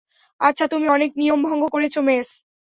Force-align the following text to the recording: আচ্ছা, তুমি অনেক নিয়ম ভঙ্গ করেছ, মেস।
আচ্ছা, 0.41 0.65
তুমি 0.67 0.87
অনেক 0.87 1.11
নিয়ম 1.17 1.39
ভঙ্গ 1.43 1.63
করেছ, 1.71 1.95
মেস। 2.01 2.29